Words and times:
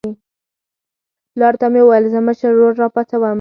پلار 1.33 1.53
ته 1.61 1.67
مې 1.73 1.81
وویل 1.83 2.05
زه 2.13 2.19
مشر 2.27 2.51
ورور 2.53 2.73
راپاڅوم. 2.81 3.23